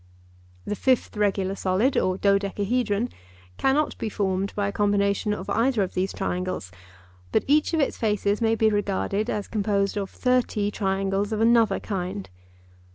[0.65, 3.09] The fifth regular solid, or dodecahedron,
[3.57, 6.71] cannot be formed by a combination of either of these triangles,
[7.31, 11.79] but each of its faces may be regarded as composed of thirty triangles of another
[11.79, 12.27] kind.